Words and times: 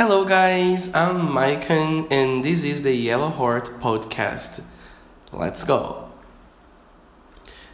Hello, 0.00 0.24
guys, 0.24 0.88
I'm 0.94 1.28
Maicon, 1.28 2.10
and 2.10 2.42
this 2.42 2.64
is 2.64 2.80
the 2.80 2.94
Yellow 2.94 3.28
Heart 3.28 3.80
Podcast. 3.80 4.62
Let's 5.30 5.62
go. 5.62 6.08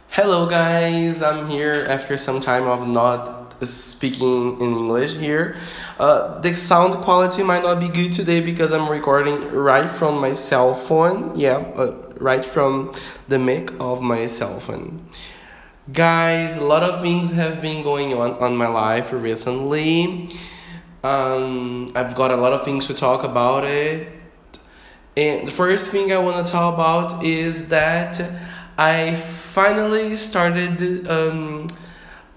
Hello, 0.09 0.45
guys, 0.45 1.21
I'm 1.21 1.47
here 1.47 1.85
after 1.87 2.17
some 2.17 2.41
time 2.41 2.67
of 2.67 2.85
not 2.85 3.55
speaking 3.65 4.59
in 4.59 4.75
English 4.75 5.13
here. 5.13 5.55
Uh, 5.97 6.41
the 6.41 6.53
sound 6.53 6.95
quality 6.95 7.43
might 7.43 7.63
not 7.63 7.79
be 7.79 7.87
good 7.87 8.11
today 8.11 8.41
because 8.41 8.73
I'm 8.73 8.89
recording 8.89 9.49
right 9.53 9.89
from 9.89 10.19
my 10.19 10.33
cell 10.33 10.75
phone. 10.75 11.33
Yeah, 11.33 11.59
uh, 11.77 11.95
right 12.19 12.43
from 12.43 12.91
the 13.29 13.39
mic 13.39 13.71
of 13.79 14.01
my 14.01 14.25
cell 14.25 14.59
phone. 14.59 15.07
Guys, 15.93 16.57
a 16.57 16.65
lot 16.65 16.83
of 16.83 16.99
things 17.01 17.31
have 17.31 17.61
been 17.61 17.85
going 17.85 18.11
on 18.11 18.31
on 18.43 18.57
my 18.57 18.67
life 18.67 19.13
recently. 19.13 20.29
Um, 21.07 21.89
I've 21.95 22.15
got 22.15 22.31
a 22.31 22.35
lot 22.35 22.51
of 22.51 22.65
things 22.65 22.87
to 22.87 22.93
talk 22.93 23.23
about 23.23 23.63
it. 23.63 24.09
And 25.15 25.47
the 25.47 25.51
first 25.51 25.87
thing 25.87 26.11
I 26.11 26.17
want 26.17 26.45
to 26.45 26.51
talk 26.51 26.73
about 26.73 27.23
is 27.23 27.69
that 27.69 28.19
I 28.77 29.15
finally 29.15 30.15
started 30.15 31.07
um, 31.07 31.67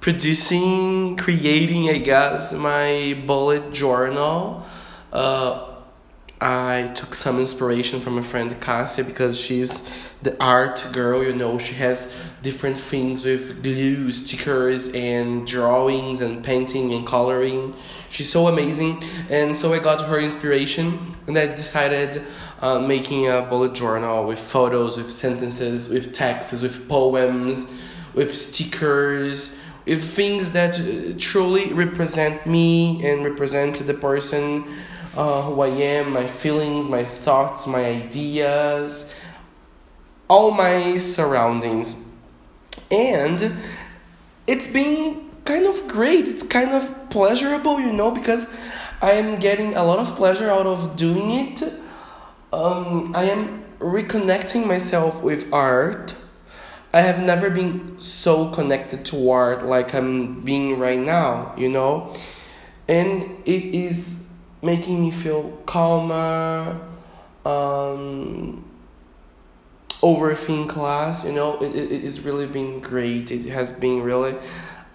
producing, 0.01 1.17
creating, 1.17 1.91
I 1.91 1.99
guess, 1.99 2.53
my 2.53 3.21
bullet 3.27 3.73
journal. 3.73 4.65
Uh, 5.13 5.70
I 6.41 6.91
took 6.95 7.15
some 7.15 7.39
inspiration 7.39 8.01
from 8.01 8.17
my 8.17 8.23
friend 8.23 8.55
Cassia 8.61 9.05
because 9.05 9.39
she's 9.39 9.87
the 10.23 10.43
art 10.43 10.87
girl, 10.93 11.23
you 11.23 11.35
know, 11.35 11.59
she 11.59 11.75
has 11.75 12.15
different 12.43 12.79
things 12.79 13.25
with 13.25 13.63
glue, 13.63 14.11
stickers, 14.11 14.93
and 14.95 15.47
drawings, 15.47 16.21
and 16.21 16.43
painting 16.43 16.93
and 16.93 17.07
coloring. 17.07 17.75
She's 18.09 18.30
so 18.30 18.49
amazing, 18.49 19.03
and 19.30 19.57
so 19.57 19.73
I 19.73 19.79
got 19.79 20.03
her 20.03 20.19
inspiration, 20.19 21.16
and 21.27 21.37
I 21.39 21.47
decided 21.47 22.23
uh, 22.61 22.79
making 22.79 23.29
a 23.29 23.43
bullet 23.43 23.74
journal 23.74 24.27
with 24.27 24.38
photos, 24.38 24.99
with 24.99 25.11
sentences, 25.11 25.88
with 25.88 26.13
texts, 26.13 26.61
with 26.61 26.87
poems, 26.88 27.74
with 28.15 28.35
stickers, 28.35 29.59
with 29.87 30.02
things 30.02 30.52
that 30.52 30.79
uh, 30.79 31.18
truly 31.18 31.73
represent 31.73 32.46
me 32.46 33.05
and 33.07 33.24
represent 33.24 33.77
the 33.77 33.95
person 33.95 34.65
uh, 35.16 35.43
who 35.43 35.61
I 35.61 35.69
am, 35.69 36.13
my 36.13 36.27
feelings, 36.27 36.89
my 36.89 37.05
thoughts, 37.05 37.66
my 37.66 37.85
ideas, 37.85 39.13
all 40.29 40.51
my 40.52 40.99
surroundings. 40.99 42.07
And 42.91 43.57
it's 44.47 44.67
been 44.67 45.30
kind 45.45 45.67
of 45.67 45.89
great. 45.89 46.27
It's 46.27 46.43
kind 46.43 46.71
of 46.71 47.11
pleasurable, 47.11 47.80
you 47.80 47.93
know, 47.93 48.11
because 48.11 48.49
I 49.02 49.13
am 49.13 49.39
getting 49.39 49.75
a 49.75 49.85
lot 49.85 49.99
of 49.99 50.15
pleasure 50.17 50.51
out 50.51 50.67
of 50.67 50.97
doing 50.97 51.30
it. 51.30 51.63
Um, 52.52 53.13
I 53.15 53.24
am 53.24 53.65
reconnecting 53.79 54.67
myself 54.67 55.23
with 55.23 55.52
art. 55.52 56.17
I 56.93 57.01
have 57.01 57.21
never 57.21 57.51
been 57.51 57.99
so 58.01 58.51
connected 58.51 59.05
to 59.07 59.30
art 59.30 59.65
like 59.65 59.95
I'm 59.95 60.43
being 60.43 60.79
right 60.79 60.99
now, 60.99 61.55
you 61.57 61.69
know? 61.69 62.13
And 62.89 63.23
it 63.47 63.74
is 63.74 64.19
making 64.62 65.00
me 65.00 65.11
feel 65.11 65.50
calmer, 65.66 66.81
um, 67.44 68.65
overthink 70.03 70.69
class, 70.69 71.25
you 71.25 71.33
know, 71.33 71.61
it, 71.62 71.75
it, 71.75 72.05
it's 72.05 72.21
really 72.21 72.47
been 72.47 72.81
great. 72.81 73.31
It 73.31 73.47
has 73.47 73.72
been 73.72 74.03
really 74.03 74.34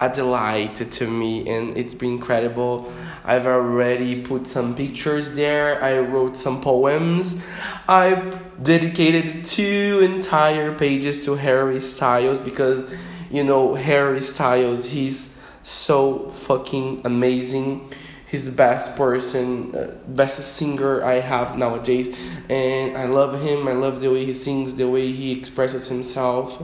a 0.02 0.10
delight 0.10 0.76
to 0.76 1.08
me 1.08 1.48
and 1.50 1.78
it's 1.78 1.94
been 1.94 2.14
incredible. 2.14 2.92
I've 3.24 3.48
already 3.48 4.22
put 4.22 4.46
some 4.46 4.76
pictures 4.76 5.36
there. 5.36 5.82
I 5.84 6.00
wrote 6.00 6.38
some 6.38 6.60
poems. 6.62 7.42
I 7.88 8.16
dedicated 8.62 9.46
two 9.46 10.00
entire 10.04 10.76
pages 10.78 11.24
to 11.26 11.36
Harry 11.36 11.80
Styles 11.80 12.40
because 12.40 12.94
you 13.32 13.44
know 13.44 13.74
Harry 13.74 14.22
Styles 14.22 14.86
he's 14.86 15.40
so 15.62 16.30
fucking 16.30 17.02
amazing 17.06 17.90
he's 18.28 18.46
the 18.46 18.52
best 18.52 18.96
person, 18.96 19.76
uh, 19.76 19.96
best 20.08 20.40
singer 20.56 21.04
I 21.04 21.20
have 21.20 21.58
nowadays, 21.58 22.18
and 22.50 22.98
I 22.98 23.06
love 23.06 23.42
him. 23.42 23.68
I 23.68 23.74
love 23.74 24.02
the 24.02 24.12
way 24.12 24.26
he 24.26 24.34
sings, 24.34 24.76
the 24.76 24.90
way 24.90 25.12
he 25.12 25.32
expresses 25.32 25.88
himself, 25.88 26.62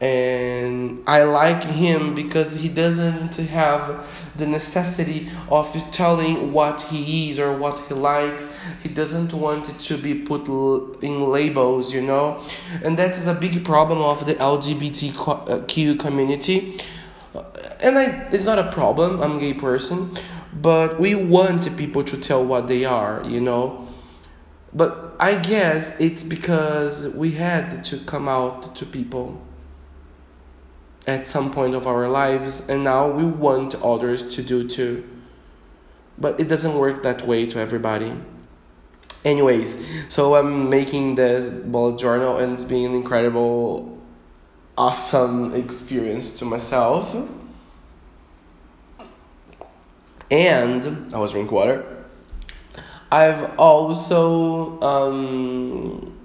and 0.00 1.02
I 1.06 1.24
like 1.24 1.62
him 1.62 2.14
because 2.14 2.54
he 2.54 2.68
doesn't 2.68 3.36
have 3.36 4.06
the 4.36 4.46
necessity 4.46 5.28
of 5.50 5.70
telling 5.90 6.52
what 6.52 6.80
he 6.82 7.28
is 7.28 7.38
or 7.38 7.54
what 7.56 7.80
he 7.80 7.92
likes. 7.92 8.58
He 8.82 8.88
doesn't 8.88 9.34
want 9.34 9.68
it 9.68 9.78
to 9.80 9.98
be 9.98 10.14
put 10.14 10.48
in 11.02 11.28
labels, 11.28 11.92
you 11.92 12.00
know, 12.00 12.42
and 12.82 12.98
that 12.98 13.10
is 13.10 13.26
a 13.26 13.34
big 13.34 13.62
problem 13.62 13.98
of 13.98 14.24
the 14.24 14.36
LGBTQ 14.36 16.00
community. 16.00 16.78
And 17.82 17.98
I, 17.98 18.28
it's 18.32 18.46
not 18.46 18.58
a 18.58 18.72
problem. 18.72 19.22
I'm 19.22 19.36
a 19.36 19.40
gay 19.40 19.54
person, 19.54 20.16
but 20.60 21.00
we 21.00 21.14
want 21.14 21.76
people 21.76 22.04
to 22.04 22.20
tell 22.20 22.44
what 22.44 22.68
they 22.68 22.84
are, 22.84 23.22
you 23.26 23.40
know. 23.40 23.86
But 24.72 25.14
I 25.18 25.36
guess 25.36 25.98
it's 26.00 26.22
because 26.22 27.14
we 27.14 27.32
had 27.32 27.82
to 27.84 27.98
come 27.98 28.28
out 28.28 28.76
to 28.76 28.86
people 28.86 29.40
at 31.06 31.26
some 31.26 31.50
point 31.50 31.74
of 31.74 31.86
our 31.86 32.08
lives, 32.08 32.68
and 32.68 32.84
now 32.84 33.08
we 33.08 33.24
want 33.24 33.74
others 33.82 34.34
to 34.36 34.42
do 34.42 34.68
too. 34.68 35.08
But 36.18 36.38
it 36.38 36.48
doesn't 36.48 36.76
work 36.76 37.02
that 37.02 37.22
way 37.22 37.46
to 37.46 37.58
everybody. 37.58 38.12
Anyways, 39.24 39.86
so 40.08 40.34
I'm 40.34 40.68
making 40.68 41.14
this 41.14 41.48
bullet 41.48 41.98
journal, 41.98 42.38
and 42.38 42.52
it's 42.52 42.64
been 42.64 42.90
an 42.90 42.96
incredible, 42.96 43.98
awesome 44.76 45.54
experience 45.54 46.38
to 46.38 46.44
myself 46.44 47.14
and 50.30 51.12
I 51.12 51.18
was 51.18 51.32
drinking 51.32 51.54
water. 51.54 51.84
I've 53.12 53.58
also 53.58 54.80
um, 54.80 56.16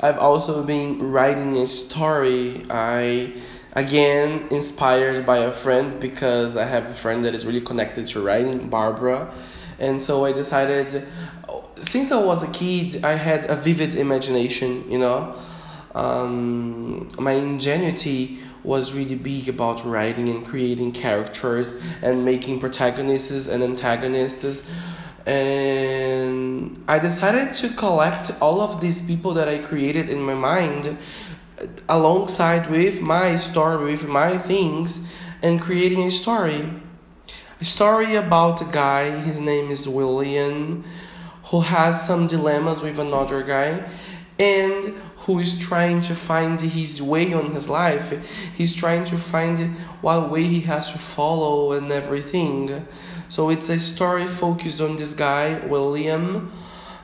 I've 0.00 0.18
also 0.18 0.62
been 0.64 1.12
writing 1.12 1.56
a 1.56 1.66
story. 1.66 2.64
I 2.68 3.34
again 3.74 4.48
inspired 4.50 5.24
by 5.24 5.38
a 5.38 5.52
friend 5.52 6.00
because 6.00 6.56
I 6.56 6.64
have 6.64 6.86
a 6.86 6.94
friend 6.94 7.24
that 7.24 7.34
is 7.34 7.46
really 7.46 7.60
connected 7.60 8.08
to 8.08 8.20
writing, 8.20 8.68
Barbara, 8.68 9.32
and 9.78 10.02
so 10.02 10.24
I 10.24 10.32
decided. 10.32 11.06
Since 11.76 12.10
I 12.10 12.20
was 12.20 12.42
a 12.42 12.50
kid, 12.50 13.04
I 13.04 13.12
had 13.12 13.48
a 13.48 13.54
vivid 13.54 13.94
imagination. 13.94 14.90
You 14.90 14.98
know, 14.98 15.36
um, 15.94 17.06
my 17.20 17.32
ingenuity 17.32 18.40
was 18.68 18.94
really 18.94 19.14
big 19.14 19.48
about 19.48 19.82
writing 19.86 20.28
and 20.28 20.44
creating 20.44 20.92
characters 20.92 21.80
and 22.02 22.22
making 22.22 22.60
protagonists 22.60 23.48
and 23.48 23.62
antagonists. 23.62 24.70
And 25.26 26.84
I 26.86 26.98
decided 26.98 27.54
to 27.54 27.70
collect 27.70 28.30
all 28.42 28.60
of 28.60 28.82
these 28.82 29.00
people 29.00 29.32
that 29.34 29.48
I 29.48 29.58
created 29.58 30.10
in 30.10 30.20
my 30.20 30.34
mind 30.34 30.98
alongside 31.88 32.70
with 32.70 33.00
my 33.00 33.36
story, 33.36 33.92
with 33.92 34.06
my 34.06 34.36
things, 34.36 35.10
and 35.42 35.60
creating 35.60 36.02
a 36.02 36.10
story. 36.10 36.70
A 37.60 37.64
story 37.64 38.16
about 38.16 38.60
a 38.60 38.66
guy, 38.66 39.10
his 39.10 39.40
name 39.40 39.70
is 39.70 39.88
William, 39.88 40.84
who 41.44 41.62
has 41.62 42.06
some 42.06 42.26
dilemmas 42.26 42.82
with 42.82 42.98
another 42.98 43.42
guy, 43.42 43.82
and 44.38 44.94
who 45.28 45.38
is 45.38 45.58
trying 45.58 46.00
to 46.00 46.14
find 46.14 46.58
his 46.58 47.02
way 47.02 47.34
on 47.34 47.50
his 47.50 47.68
life. 47.68 48.08
He's 48.56 48.74
trying 48.74 49.04
to 49.04 49.18
find 49.18 49.76
what 50.00 50.30
way 50.30 50.44
he 50.44 50.60
has 50.60 50.90
to 50.92 50.96
follow 50.96 51.72
and 51.72 51.92
everything. 51.92 52.86
So 53.28 53.50
it's 53.50 53.68
a 53.68 53.78
story 53.78 54.26
focused 54.26 54.80
on 54.80 54.96
this 54.96 55.12
guy, 55.12 55.58
William, 55.66 56.50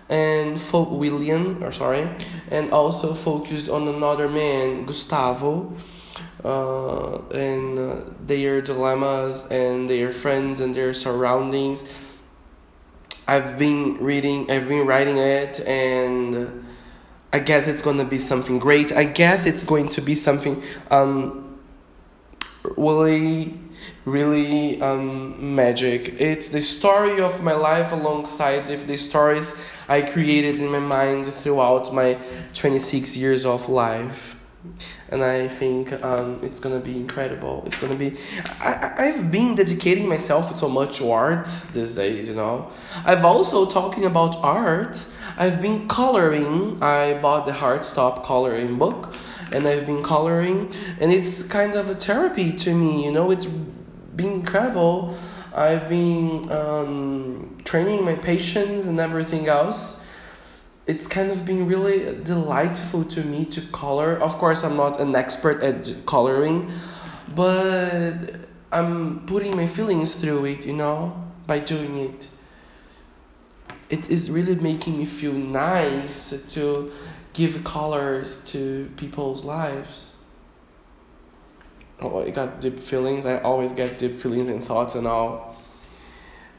and 0.08 0.58
fo- 0.58 0.94
William, 0.94 1.62
or 1.62 1.70
sorry, 1.70 2.08
and 2.50 2.72
also 2.72 3.12
focused 3.12 3.68
on 3.68 3.88
another 3.88 4.26
man, 4.26 4.86
Gustavo, 4.86 5.76
uh, 6.42 7.18
and 7.28 7.78
uh, 7.78 7.96
their 8.26 8.62
dilemmas 8.62 9.46
and 9.50 9.88
their 9.90 10.10
friends 10.12 10.60
and 10.60 10.74
their 10.74 10.94
surroundings. 10.94 11.84
I've 13.28 13.58
been 13.58 13.98
reading, 13.98 14.50
I've 14.50 14.66
been 14.66 14.86
writing 14.86 15.18
it, 15.18 15.60
and 15.66 16.63
I 17.34 17.40
guess 17.40 17.66
it's 17.66 17.82
gonna 17.82 18.04
be 18.04 18.18
something 18.18 18.60
great. 18.60 18.92
I 18.92 19.02
guess 19.02 19.44
it's 19.44 19.64
going 19.64 19.88
to 19.88 20.00
be 20.00 20.14
something 20.14 20.62
um, 20.92 21.58
really, 22.76 23.58
really 24.04 24.80
um, 24.80 25.56
magic. 25.56 26.20
It's 26.20 26.50
the 26.50 26.60
story 26.60 27.20
of 27.20 27.42
my 27.42 27.54
life 27.54 27.90
alongside 27.90 28.68
with 28.68 28.86
the 28.86 28.96
stories 28.96 29.60
I 29.88 30.02
created 30.02 30.60
in 30.60 30.70
my 30.70 30.78
mind 30.78 31.26
throughout 31.26 31.92
my 31.92 32.16
26 32.52 33.16
years 33.16 33.44
of 33.44 33.68
life. 33.68 34.36
And 35.14 35.22
I 35.22 35.46
think 35.46 35.92
um, 36.02 36.40
it's 36.42 36.58
gonna 36.58 36.80
be 36.80 36.96
incredible. 36.96 37.62
It's 37.66 37.78
gonna 37.78 37.94
be. 37.94 38.16
I 38.60 38.94
I've 38.98 39.30
been 39.30 39.54
dedicating 39.54 40.08
myself 40.08 40.58
so 40.58 40.68
much 40.68 40.98
to 40.98 41.12
art 41.12 41.46
these 41.72 41.94
days. 41.94 42.26
You 42.26 42.34
know, 42.34 42.72
I've 43.04 43.24
also 43.24 43.64
talking 43.64 44.06
about 44.06 44.34
arts. 44.42 45.16
I've 45.36 45.62
been 45.62 45.86
coloring. 45.86 46.82
I 46.82 47.20
bought 47.22 47.46
the 47.46 47.52
Heartstopper 47.52 48.24
coloring 48.24 48.76
book, 48.76 49.14
and 49.52 49.68
I've 49.68 49.86
been 49.86 50.02
coloring, 50.02 50.72
and 51.00 51.12
it's 51.12 51.44
kind 51.44 51.76
of 51.76 51.88
a 51.88 51.94
therapy 51.94 52.52
to 52.64 52.74
me. 52.74 53.04
You 53.04 53.12
know, 53.12 53.30
it's 53.30 53.46
been 53.46 54.32
incredible. 54.32 55.16
I've 55.54 55.88
been 55.88 56.50
um, 56.50 57.58
training 57.62 58.04
my 58.04 58.16
patience 58.16 58.86
and 58.86 58.98
everything 58.98 59.46
else 59.46 60.03
it's 60.86 61.06
kind 61.06 61.30
of 61.30 61.46
been 61.46 61.66
really 61.66 62.22
delightful 62.24 63.04
to 63.04 63.22
me 63.24 63.44
to 63.46 63.60
color. 63.72 64.16
Of 64.16 64.32
course, 64.38 64.64
I'm 64.64 64.76
not 64.76 65.00
an 65.00 65.14
expert 65.14 65.62
at 65.62 66.06
coloring, 66.06 66.70
but 67.34 68.14
I'm 68.70 69.24
putting 69.26 69.56
my 69.56 69.66
feelings 69.66 70.14
through 70.14 70.44
it, 70.46 70.66
you 70.66 70.74
know, 70.74 71.24
by 71.46 71.60
doing 71.60 71.98
it. 71.98 72.28
It 73.88 74.10
is 74.10 74.30
really 74.30 74.56
making 74.56 74.98
me 74.98 75.06
feel 75.06 75.32
nice 75.32 76.52
to 76.54 76.92
give 77.32 77.64
colors 77.64 78.44
to 78.52 78.90
people's 78.96 79.44
lives. 79.44 80.16
Oh, 82.00 82.22
I 82.24 82.30
got 82.30 82.60
deep 82.60 82.78
feelings. 82.78 83.24
I 83.24 83.38
always 83.38 83.72
get 83.72 83.98
deep 83.98 84.12
feelings 84.12 84.48
and 84.48 84.62
thoughts 84.62 84.94
and 84.94 85.06
all. 85.06 85.56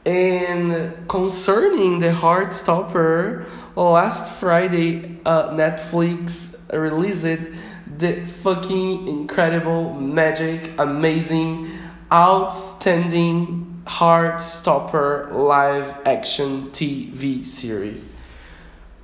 And 0.06 1.08
concerning 1.08 1.98
the 1.98 2.12
Heartstopper, 2.12 3.44
last 3.74 4.32
Friday, 4.34 5.18
uh, 5.26 5.50
Netflix 5.50 6.56
released 6.72 7.50
the 7.98 8.24
fucking 8.24 9.08
incredible, 9.08 9.94
magic, 9.94 10.70
amazing, 10.78 11.72
outstanding 12.12 13.82
Heartstopper 13.84 15.32
live 15.32 15.92
action 16.06 16.70
TV 16.70 17.44
series. 17.44 18.14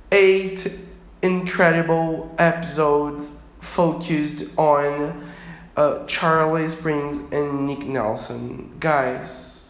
Eight 0.09 0.73
incredible 1.21 2.33
episodes 2.37 3.41
focused 3.59 4.57
on 4.57 5.21
uh, 5.75 6.05
Charlie 6.05 6.69
Springs 6.69 7.19
and 7.33 7.65
Nick 7.65 7.85
Nelson. 7.85 8.73
Guys, 8.79 9.62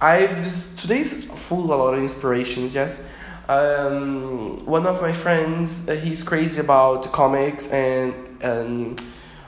I've 0.00 0.44
today's 0.76 1.24
full 1.24 1.74
a 1.74 1.74
lot 1.74 1.94
of 1.94 2.00
inspirations. 2.00 2.72
Yes, 2.72 3.08
um, 3.48 4.64
one 4.64 4.86
of 4.86 5.02
my 5.02 5.12
friends 5.12 5.88
uh, 5.88 5.96
he's 5.96 6.22
crazy 6.22 6.60
about 6.60 7.10
comics 7.10 7.68
and 7.72 8.14
and 8.40 9.02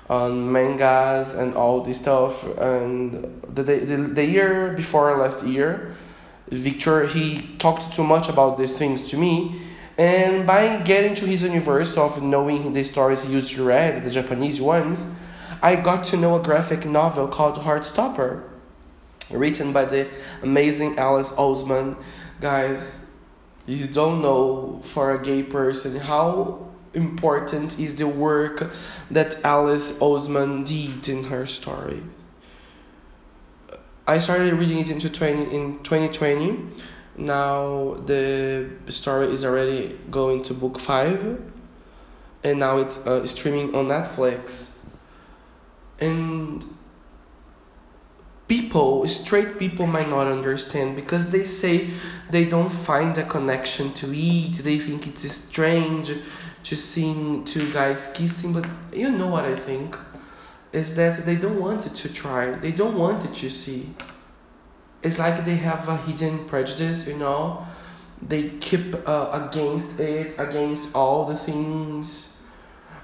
um, 0.09 0.51
mangas 0.51 1.35
and 1.35 1.55
all 1.55 1.83
this 1.83 1.99
stuff. 1.99 2.45
And 2.59 3.23
the, 3.43 3.63
the 3.63 3.97
the 4.13 4.25
year 4.25 4.73
before 4.73 5.17
last 5.17 5.47
year, 5.47 5.95
Victor 6.49 7.07
he 7.07 7.55
talked 7.59 7.95
too 7.95 8.03
much 8.03 8.29
about 8.29 8.59
these 8.59 8.77
things 8.77 9.09
to 9.11 9.17
me. 9.17 9.55
And 9.99 10.49
by 10.49 10.79
getting 10.79 11.15
to 11.15 11.27
his 11.27 11.45
universe 11.45 11.97
of 11.97 12.25
knowing 12.25 12.73
the 12.73 12.83
stories 12.83 13.23
he 13.23 13.33
used 13.33 13.55
to 13.55 13.65
read, 13.65 14.03
the 14.03 14.11
Japanese 14.11 14.61
ones, 14.61 15.07
I 15.63 15.77
got 15.77 16.03
to 16.05 16.17
know 16.17 16.41
a 16.41 16.43
graphic 16.43 16.87
novel 16.87 17.29
called 17.29 17.59
Heartstopper 17.59 18.50
written 19.33 19.73
by 19.73 19.85
the 19.85 20.09
amazing 20.43 20.99
Alice 20.99 21.33
Oseman. 21.33 21.97
Guys, 22.41 23.11
you 23.67 23.87
don't 23.87 24.23
know 24.23 24.81
for 24.83 25.13
a 25.13 25.23
gay 25.23 25.43
person 25.43 25.97
how 25.97 26.67
important 26.95 27.79
is 27.79 27.97
the 27.97 28.09
work 28.09 28.71
that 29.11 29.45
Alice 29.45 29.93
Oseman 29.99 30.65
did 30.67 31.09
in 31.09 31.25
her 31.25 31.47
story. 31.47 32.03
I 34.07 34.19
started 34.19 34.53
reading 34.55 34.79
it 34.79 34.91
into 34.91 35.09
20, 35.09 35.55
in 35.55 35.83
2020. 35.85 36.67
Now 37.17 37.95
the 38.07 38.71
story 38.89 39.29
is 39.29 39.45
already 39.45 39.97
going 40.11 40.43
to 40.45 40.55
book 40.55 40.81
5 40.81 41.41
and 42.43 42.59
now 42.59 42.79
it's 42.79 43.07
uh, 43.07 43.27
streaming 43.27 43.75
on 43.75 43.87
Netflix. 43.87 44.79
And 46.01 46.65
people, 48.51 49.07
straight 49.07 49.61
people 49.61 49.87
might 49.87 50.09
not 50.09 50.27
understand 50.27 50.97
because 50.97 51.31
they 51.31 51.45
say 51.45 51.89
they 52.31 52.45
don't 52.45 52.69
find 52.69 53.17
a 53.17 53.23
connection 53.23 53.93
to 53.93 54.07
it. 54.13 54.65
They 54.65 54.77
think 54.77 55.07
it's 55.07 55.31
strange 55.31 56.11
to 56.65 56.77
see 56.77 57.43
two 57.45 57.73
guys 57.73 58.13
kissing, 58.13 58.53
but 58.53 58.67
you 58.93 59.09
know 59.13 59.29
what 59.29 59.45
I 59.45 59.55
think 59.55 59.97
is 60.73 60.97
that 60.97 61.25
they 61.27 61.37
don't 61.37 61.61
want 61.61 61.87
it 61.87 61.95
to 61.95 62.13
try. 62.13 62.51
They 62.51 62.73
don't 62.73 62.99
want 62.99 63.25
it 63.25 63.35
to 63.35 63.49
see. 63.51 63.95
It's 65.05 65.21
like 65.21 65.45
they 65.45 65.55
have 65.55 65.89
a 65.89 65.97
hidden 65.99 66.45
prejudice, 66.47 67.07
you 67.07 67.17
know. 67.17 67.65
They 68.21 68.51
keep 68.59 68.97
uh, 69.09 69.31
against 69.33 70.01
it, 70.01 70.35
against 70.39 70.93
all 70.93 71.25
the 71.25 71.37
things. 71.37 72.37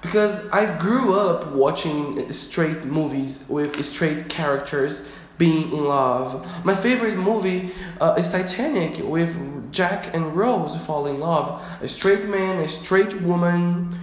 Because 0.03 0.51
I 0.51 0.77
grew 0.77 1.15
up 1.15 1.53
watching 1.53 2.31
straight 2.33 2.85
movies 2.85 3.47
with 3.49 3.83
straight 3.85 4.29
characters 4.29 5.09
being 5.39 5.73
in 5.73 5.85
love. 5.85 6.47
My 6.65 6.75
favorite 6.75 7.17
movie 7.17 7.71
uh, 8.01 8.15
is 8.19 8.31
Titanic 8.31 9.05
with 9.05 9.73
Jack 9.73 10.15
and 10.15 10.35
Rose 10.37 10.77
fall 10.85 11.07
in 11.07 11.21
love. 11.21 11.63
A 11.83 11.89
straight 11.89 12.27
man, 12.27 12.63
a 12.63 12.69
straight 12.69 13.21
woman. 13.21 13.99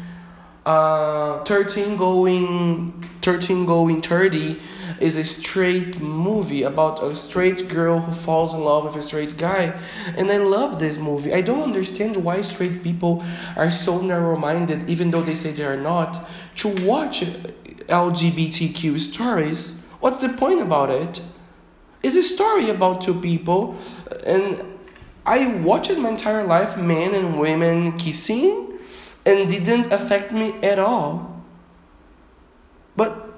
Uh, 0.66 1.44
13 1.44 1.98
going 1.98 2.94
13 3.22 3.66
going 3.66 4.02
30 4.02 4.62
is 5.02 5.18
a 5.18 5.24
straight 5.26 6.00
movie 6.00 6.64
about 6.64 7.04
a 7.04 7.14
straight 7.14 7.68
girl 7.68 8.00
who 8.00 8.14
falls 8.14 8.54
in 8.54 8.64
love 8.64 8.86
with 8.86 8.96
a 8.96 9.02
straight 9.02 9.38
guy 9.38 9.78
and 10.16 10.32
i 10.32 10.38
love 10.38 10.80
this 10.80 10.98
movie 10.98 11.34
i 11.34 11.42
don't 11.42 11.64
understand 11.64 12.16
why 12.16 12.40
straight 12.42 12.82
people 12.82 13.22
are 13.58 13.70
so 13.70 14.00
narrow-minded 14.00 14.90
even 14.90 15.12
though 15.12 15.22
they 15.22 15.36
say 15.36 15.52
they 15.52 15.66
are 15.66 15.76
not 15.76 16.18
to 16.56 16.70
watch 16.86 17.26
lgbtq 17.90 18.98
stories 18.98 19.83
What's 20.04 20.18
the 20.18 20.28
point 20.28 20.60
about 20.60 20.90
it? 20.90 21.22
It's 22.04 22.18
a 22.18 22.24
story 22.24 22.70
about 22.70 23.00
two 23.00 23.22
people, 23.22 23.78
and 24.28 24.62
I 25.26 25.48
watched 25.62 25.98
my 25.98 26.10
entire 26.10 26.44
life 26.44 26.76
men 26.76 27.16
and 27.16 27.40
women 27.40 27.98
kissing, 27.98 28.80
and 29.26 29.48
didn't 29.48 29.94
affect 29.94 30.34
me 30.34 30.56
at 30.62 30.78
all. 30.78 31.42
But 32.98 33.34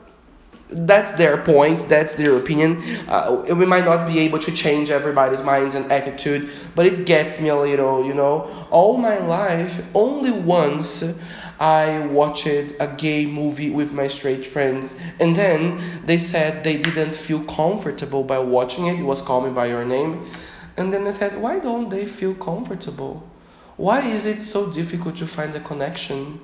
that's 0.69 1.11
their 1.13 1.37
point 1.37 1.87
that's 1.87 2.15
their 2.15 2.35
opinion 2.37 2.81
uh, 3.07 3.45
we 3.55 3.67
might 3.67 3.85
not 3.85 4.07
be 4.07 4.17
able 4.17 4.39
to 4.39 4.51
change 4.51 4.89
everybody's 4.89 5.43
minds 5.43 5.75
and 5.75 5.89
attitude 5.91 6.49
but 6.73 6.87
it 6.87 7.05
gets 7.05 7.39
me 7.39 7.49
a 7.49 7.55
little 7.55 8.03
you 8.03 8.15
know 8.15 8.67
all 8.71 8.97
my 8.97 9.19
life 9.19 9.85
only 9.93 10.31
once 10.31 11.03
I 11.59 12.05
watched 12.07 12.47
a 12.47 12.95
gay 12.97 13.25
movie 13.25 13.69
with 13.69 13.93
my 13.93 14.07
straight 14.07 14.45
friends, 14.45 14.99
and 15.19 15.35
then 15.35 15.81
they 16.05 16.17
said 16.17 16.63
they 16.63 16.77
didn't 16.77 17.15
feel 17.15 17.43
comfortable 17.43 18.23
by 18.23 18.39
watching 18.39 18.87
it. 18.87 18.99
It 18.99 19.03
was 19.03 19.21
Call 19.21 19.41
Me 19.41 19.51
By 19.51 19.67
Your 19.67 19.85
Name. 19.85 20.25
And 20.77 20.91
then 20.91 21.07
I 21.07 21.13
said, 21.13 21.37
why 21.41 21.59
don't 21.59 21.89
they 21.89 22.05
feel 22.05 22.33
comfortable? 22.33 23.23
Why 23.77 24.01
is 24.01 24.25
it 24.25 24.43
so 24.43 24.69
difficult 24.71 25.15
to 25.17 25.27
find 25.27 25.55
a 25.55 25.59
connection? 25.59 26.41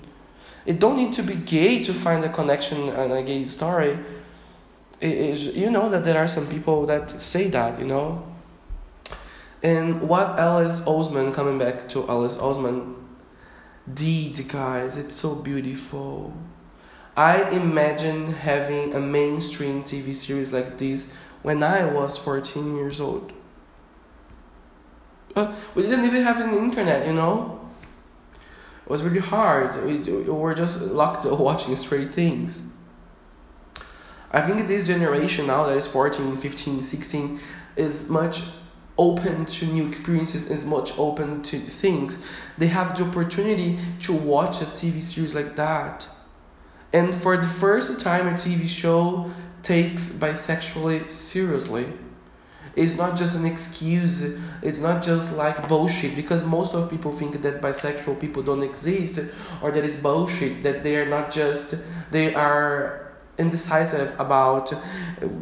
It 0.65 0.80
don't 0.80 0.96
need 0.96 1.13
to 1.13 1.24
be 1.24 1.36
gay 1.36 1.84
to 1.84 1.94
find 1.94 2.24
a 2.24 2.30
connection 2.30 2.89
and 2.89 3.12
a 3.12 3.22
gay 3.24 3.46
story. 3.46 4.00
It 5.01 5.13
is, 5.18 5.56
you 5.58 5.72
know 5.72 5.89
that 5.89 6.03
there 6.03 6.18
are 6.18 6.27
some 6.27 6.48
people 6.48 6.86
that 6.86 7.10
say 7.10 7.50
that, 7.50 7.80
you 7.80 7.86
know. 7.86 8.24
And 9.63 10.01
what 10.01 10.39
Alice 10.39 10.80
Oseman, 10.82 11.34
coming 11.34 11.58
back 11.58 11.89
to 11.89 12.08
Alice 12.08 12.38
Oseman, 12.38 12.96
did, 13.94 14.48
guys. 14.48 14.98
It's 14.98 15.16
so 15.16 15.36
beautiful. 15.36 16.34
I 17.16 17.50
imagine 17.50 18.34
having 18.34 18.96
a 18.96 19.00
mainstream 19.00 19.84
TV 19.84 20.14
series 20.14 20.54
like 20.54 20.78
this 20.78 21.16
when 21.42 21.64
I 21.64 21.86
was 21.86 22.18
14 22.18 22.76
years 22.76 23.02
old. 23.02 23.34
But 25.34 25.54
we 25.76 25.84
didn't 25.84 26.06
even 26.06 26.24
have 26.24 26.40
an 26.40 26.54
internet, 26.54 27.06
you 27.08 27.14
know? 27.14 27.60
It 28.86 28.90
was 28.90 29.04
really 29.04 29.20
hard. 29.20 29.84
We, 29.86 29.98
we 29.98 30.24
were 30.24 30.54
just 30.54 30.82
locked 30.82 31.26
watching 31.26 31.76
straight 31.76 32.10
things. 32.10 32.72
I 34.32 34.42
think 34.42 34.68
this 34.68 34.88
generation 34.88 35.48
now 35.48 35.66
that 35.66 35.76
is 35.76 35.88
14, 35.88 36.38
15, 36.38 36.84
16 36.84 37.40
is 37.76 38.10
much 38.10 38.44
open 38.98 39.45
to 39.45 39.65
new 39.65 39.88
experiences 39.88 40.50
as 40.51 40.65
much 40.65 40.98
open 40.98 41.41
to 41.43 41.57
things. 41.57 42.25
They 42.57 42.67
have 42.67 42.98
the 42.98 43.05
opportunity 43.05 43.79
to 44.01 44.13
watch 44.13 44.62
a 44.62 44.65
tv 44.65 45.01
series 45.01 45.33
like 45.33 45.55
that. 45.55 46.07
And 46.93 47.13
for 47.15 47.38
the 47.38 47.48
first 47.48 48.01
time 48.01 48.27
a 48.27 48.31
tv 48.31 48.67
show 48.67 49.31
takes 49.63 50.17
bisexuality 50.17 51.10
seriously. 51.10 51.88
It's 52.75 52.95
not 52.95 53.17
just 53.17 53.36
an 53.36 53.45
excuse. 53.45 54.38
It's 54.62 54.79
not 54.79 55.03
just 55.03 55.36
like 55.36 55.67
bullshit 55.67 56.15
because 56.15 56.45
most 56.45 56.74
of 56.74 56.89
people 56.89 57.12
think 57.12 57.41
that 57.41 57.62
bisexual 57.62 58.19
people 58.19 58.43
don't 58.43 58.63
exist 58.63 59.19
or 59.62 59.71
that 59.71 59.83
it's 59.83 59.98
bullshit 59.98 60.63
that 60.63 60.81
they 60.81 60.95
are 60.95 61.05
not 61.05 61.31
just 61.31 61.75
they 62.12 62.33
are 62.33 63.00
indecisive 63.41 64.17
about 64.19 64.71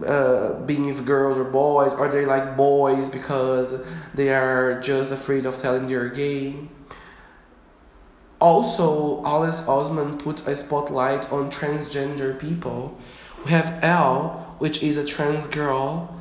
uh, 0.05 0.53
being 0.65 0.87
with 0.87 1.05
girls 1.05 1.37
or 1.37 1.43
boys 1.43 1.91
or 1.93 2.07
they 2.07 2.25
like 2.25 2.57
boys 2.57 3.09
because 3.09 3.81
they 4.13 4.29
are 4.29 4.79
just 4.81 5.11
afraid 5.11 5.45
of 5.45 5.59
telling 5.59 5.87
they're 5.87 6.09
gay. 6.09 6.55
Also, 8.39 9.23
Alice 9.25 9.61
Oseman 9.67 10.17
puts 10.17 10.47
a 10.47 10.55
spotlight 10.55 11.29
on 11.31 11.51
transgender 11.51 12.39
people. 12.39 12.97
We 13.43 13.51
have 13.51 13.83
Elle, 13.83 14.55
which 14.59 14.81
is 14.81 14.97
a 14.97 15.05
trans 15.05 15.45
girl 15.47 16.15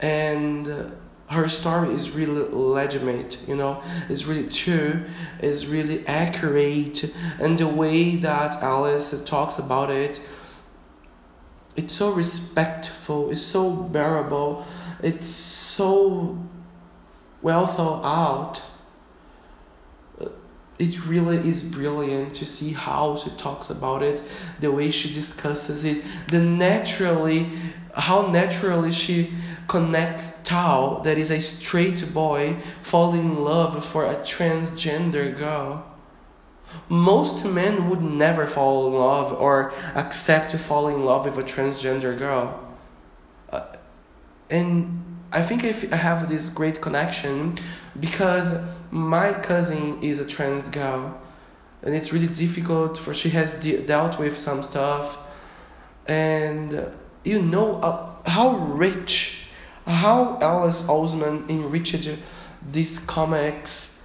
and 0.00 0.92
her 1.28 1.48
story 1.48 1.92
is 1.92 2.12
really 2.12 2.48
legitimate 2.52 3.38
you 3.48 3.56
know 3.56 3.82
it's 4.08 4.26
really 4.26 4.48
true 4.48 5.02
it's 5.40 5.66
really 5.66 6.06
accurate 6.06 7.12
and 7.40 7.58
the 7.58 7.66
way 7.66 8.16
that 8.16 8.54
alice 8.62 9.22
talks 9.24 9.58
about 9.58 9.90
it 9.90 10.20
it's 11.76 11.92
so 11.92 12.12
respectful 12.12 13.30
it's 13.30 13.42
so 13.42 13.70
bearable 13.70 14.66
it's 15.02 15.26
so 15.26 16.38
well 17.42 17.66
thought 17.66 18.04
out 18.04 18.62
uh, 20.20 20.28
it 20.78 21.06
really 21.06 21.38
is 21.48 21.62
brilliant 21.62 22.34
to 22.34 22.44
see 22.44 22.72
how 22.72 23.14
she 23.16 23.30
talks 23.30 23.70
about 23.70 24.02
it 24.02 24.22
the 24.60 24.70
way 24.70 24.90
she 24.90 25.12
discusses 25.12 25.84
it 25.84 26.02
the 26.30 26.40
naturally 26.40 27.50
how 27.94 28.26
naturally 28.26 28.92
she 28.92 29.32
connects 29.68 30.42
Tao, 30.42 31.00
that 31.02 31.18
is 31.18 31.30
a 31.30 31.40
straight 31.40 32.12
boy, 32.14 32.56
falling 32.82 33.22
in 33.22 33.44
love 33.44 33.84
for 33.84 34.04
a 34.04 34.14
transgender 34.16 35.36
girl. 35.36 35.95
Most 36.88 37.44
men 37.44 37.88
would 37.90 38.02
never 38.02 38.46
fall 38.46 38.88
in 38.88 38.94
love 38.94 39.32
or 39.32 39.72
accept 39.94 40.50
to 40.50 40.58
fall 40.58 40.88
in 40.88 41.04
love 41.04 41.24
with 41.24 41.38
a 41.38 41.42
transgender 41.42 42.16
girl. 42.16 42.60
Uh, 43.50 43.64
and 44.50 45.04
I 45.32 45.42
think 45.42 45.64
I, 45.64 45.96
have 45.96 46.28
this 46.28 46.48
great 46.48 46.80
connection 46.80 47.54
because 47.98 48.54
my 48.90 49.32
cousin 49.32 50.00
is 50.02 50.20
a 50.20 50.26
trans 50.26 50.68
girl 50.68 51.20
and 51.82 51.94
it's 51.94 52.12
really 52.12 52.28
difficult 52.28 52.96
for 52.96 53.12
she 53.12 53.30
has 53.30 53.54
de- 53.54 53.82
dealt 53.82 54.18
with 54.18 54.38
some 54.38 54.62
stuff 54.62 55.18
and 56.06 56.74
uh, 56.74 56.88
you 57.24 57.42
know 57.42 57.76
uh, 57.80 58.12
how 58.26 58.56
rich 58.56 59.48
how 59.86 60.38
Alice 60.40 60.82
Oseman 60.82 61.48
enriched 61.50 62.08
these 62.72 62.98
comics 63.00 63.95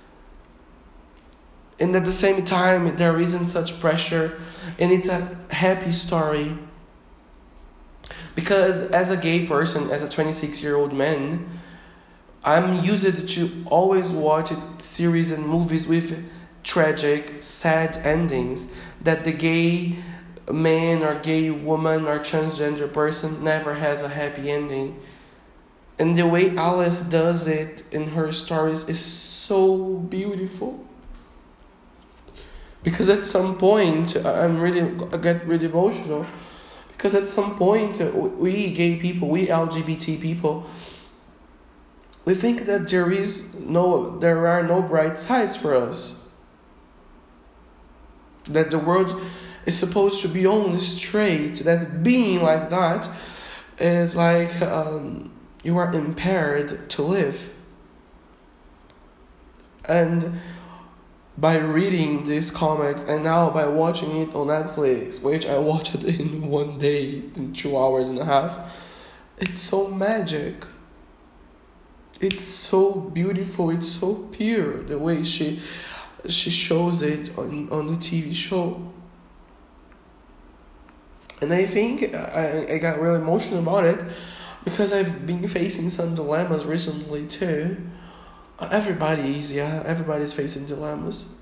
and 1.81 1.95
at 1.95 2.05
the 2.05 2.11
same 2.11 2.45
time 2.45 2.95
there 2.95 3.19
isn't 3.19 3.47
such 3.47 3.79
pressure. 3.79 4.39
And 4.79 4.91
it's 4.91 5.09
a 5.09 5.38
happy 5.50 5.91
story. 5.91 6.55
Because 8.35 8.91
as 8.91 9.11
a 9.11 9.17
gay 9.17 9.45
person 9.45 9.89
as 9.89 10.03
a 10.03 10.09
26 10.09 10.63
year 10.63 10.75
old 10.75 10.93
man 10.93 11.59
i'm 12.43 12.83
used 12.83 13.27
to 13.27 13.50
always 13.67 14.09
watch 14.09 14.50
series 14.79 15.31
and 15.31 15.45
movies 15.45 15.88
with 15.88 16.27
tragic 16.63 17.43
sad 17.43 17.95
endings 17.97 18.73
that 19.03 19.23
the 19.25 19.31
gay 19.31 19.95
man 20.51 21.03
or 21.03 21.19
gay 21.19 21.50
woman 21.50 22.05
or 22.05 22.19
transgender 22.19 22.91
person 22.91 23.43
never 23.43 23.73
has 23.75 24.03
a 24.03 24.09
happy 24.09 24.50
ending. 24.50 25.00
And 26.00 26.17
the 26.17 26.27
way 26.27 26.55
Alice 26.57 27.01
does 27.01 27.47
it 27.47 27.83
in 27.91 28.09
her 28.09 28.31
stories 28.31 28.88
is 28.89 29.00
so 29.00 29.97
beautiful. 29.97 30.83
Because 32.83 33.09
at 33.09 33.23
some 33.23 33.57
point, 33.57 34.15
I'm 34.15 34.59
really, 34.59 34.81
I 35.13 35.17
get 35.17 35.45
really 35.45 35.65
emotional. 35.65 36.25
Because 36.88 37.15
at 37.15 37.27
some 37.27 37.57
point, 37.57 38.00
we 38.38 38.71
gay 38.71 38.95
people, 38.95 39.27
we 39.27 39.47
LGBT 39.47 40.21
people, 40.21 40.65
we 42.25 42.35
think 42.35 42.65
that 42.65 42.88
there 42.88 43.11
is 43.11 43.59
no, 43.59 44.17
there 44.19 44.47
are 44.47 44.63
no 44.63 44.81
bright 44.81 45.17
sides 45.17 45.55
for 45.55 45.75
us. 45.75 46.29
That 48.45 48.71
the 48.71 48.79
world 48.79 49.19
is 49.65 49.77
supposed 49.77 50.21
to 50.21 50.27
be 50.27 50.45
only 50.45 50.79
straight. 50.79 51.55
That 51.59 52.03
being 52.03 52.41
like 52.41 52.69
that 52.69 53.09
is 53.79 54.15
like 54.15 54.61
um, 54.61 55.31
you 55.63 55.77
are 55.77 55.91
impaired 55.93 56.89
to 56.91 57.01
live. 57.01 57.53
And 59.85 60.39
by 61.38 61.57
reading 61.57 62.23
these 62.25 62.51
comics 62.51 63.03
and 63.03 63.23
now 63.23 63.50
by 63.50 63.65
watching 63.65 64.17
it 64.17 64.35
on 64.35 64.47
Netflix, 64.47 65.23
which 65.23 65.47
I 65.47 65.57
watched 65.57 65.95
in 66.03 66.47
one 66.47 66.77
day, 66.77 67.23
in 67.35 67.53
two 67.53 67.77
hours 67.77 68.07
and 68.07 68.19
a 68.19 68.25
half, 68.25 68.77
it's 69.38 69.61
so 69.61 69.88
magic. 69.88 70.65
It's 72.19 72.43
so 72.43 72.93
beautiful, 72.93 73.71
it's 73.71 73.89
so 73.89 74.27
pure 74.31 74.83
the 74.83 75.00
way 75.00 75.23
she 75.23 75.59
she 76.27 76.51
shows 76.51 77.01
it 77.01 77.35
on, 77.35 77.67
on 77.71 77.88
the 77.88 77.95
TV 77.95 78.33
show. 78.33 78.91
And 81.41 81.51
I 81.51 81.65
think 81.65 82.13
I, 82.13 82.67
I 82.73 82.77
got 82.77 83.00
really 83.00 83.19
emotional 83.19 83.59
about 83.59 83.85
it 83.85 84.00
because 84.63 84.93
I've 84.93 85.25
been 85.25 85.47
facing 85.47 85.89
some 85.89 86.13
dilemmas 86.13 86.65
recently 86.65 87.25
too. 87.25 87.77
Everybody 88.69 89.37
is, 89.39 89.53
yeah, 89.53 89.81
everybody's 89.85 90.33
facing 90.33 90.65
dilemmas. 90.65 91.33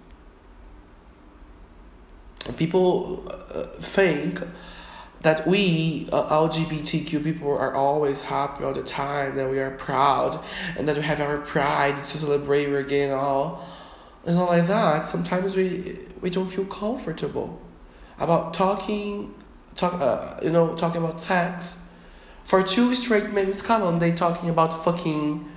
People 2.58 3.28
uh, 3.54 3.64
think 3.82 4.42
that 5.22 5.46
we 5.46 6.08
uh, 6.12 6.48
LGBTQ 6.48 7.24
people 7.24 7.52
are 7.52 7.76
always 7.76 8.22
happy 8.22 8.64
all 8.64 8.74
the 8.74 8.84
time, 8.84 9.36
that 9.36 9.50
we 9.50 9.60
are 9.60 9.72
proud, 9.72 10.40
and 10.78 10.88
that 10.88 10.96
we 10.96 11.02
have 11.02 11.20
our 11.20 11.38
pride 11.40 11.98
to 12.06 12.18
celebrate 12.18 12.74
again. 12.74 13.12
All 13.12 13.66
it's 14.26 14.38
not 14.38 14.50
like 14.50 14.68
that. 14.68 15.06
Sometimes 15.06 15.56
we 15.56 16.00
we 16.22 16.30
don't 16.30 16.48
feel 16.48 16.66
comfortable 16.66 17.62
about 18.18 18.54
talking, 18.54 19.34
talk, 19.76 19.94
uh, 20.02 20.40
you 20.42 20.50
know, 20.50 20.76
talking 20.76 21.04
about 21.04 21.22
sex 21.22 21.90
for 22.50 22.64
two 22.64 22.96
straight 22.96 23.32
men, 23.32 23.48
it's 23.48 23.62
common 23.62 24.00
they 24.00 24.12
talking 24.12 24.50
about 24.50 24.84
fucking. 24.84 25.48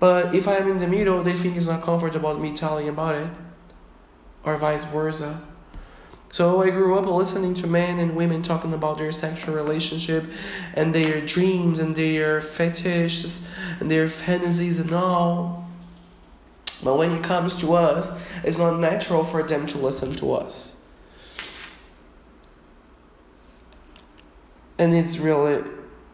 But 0.00 0.34
if 0.34 0.48
I'm 0.48 0.68
in 0.68 0.78
the 0.78 0.88
middle, 0.88 1.22
they 1.22 1.34
think 1.34 1.56
it's 1.56 1.66
not 1.66 1.82
comfortable 1.82 2.36
me 2.38 2.52
telling 2.54 2.88
about 2.88 3.14
it, 3.14 3.30
or 4.42 4.56
vice 4.56 4.86
versa. 4.86 5.42
So 6.32 6.62
I 6.62 6.70
grew 6.70 6.96
up 6.98 7.06
listening 7.06 7.54
to 7.54 7.66
men 7.66 7.98
and 7.98 8.16
women 8.16 8.42
talking 8.42 8.72
about 8.72 8.98
their 8.98 9.12
sexual 9.12 9.54
relationship 9.54 10.24
and 10.74 10.94
their 10.94 11.20
dreams 11.20 11.80
and 11.80 11.94
their 11.94 12.40
fetishes 12.40 13.46
and 13.80 13.90
their 13.90 14.08
fantasies 14.08 14.78
and 14.78 14.92
all. 14.92 15.68
But 16.82 16.96
when 16.96 17.10
it 17.10 17.22
comes 17.22 17.56
to 17.60 17.74
us, 17.74 18.24
it's 18.42 18.56
not 18.56 18.78
natural 18.78 19.24
for 19.24 19.42
them 19.42 19.66
to 19.66 19.78
listen 19.78 20.14
to 20.16 20.32
us. 20.34 20.76
And 24.78 24.94
it's 24.94 25.18
really 25.18 25.62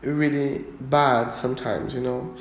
really 0.02 0.64
bad 0.80 1.32
sometimes, 1.32 1.94
you 1.94 2.00
know. 2.00 2.34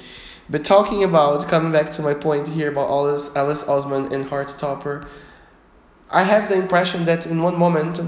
But 0.49 0.63
talking 0.63 1.03
about 1.03 1.47
coming 1.47 1.71
back 1.71 1.89
to 1.91 2.03
my 2.03 2.13
point 2.13 2.47
here 2.49 2.69
about 2.69 2.89
Alice 2.89 3.35
Alice 3.35 3.63
Oseman 3.63 4.11
and 4.13 4.25
Heartstopper, 4.25 5.07
I 6.11 6.23
have 6.23 6.49
the 6.49 6.55
impression 6.55 7.05
that 7.05 7.25
in 7.25 7.41
one 7.41 7.57
moment 7.57 7.99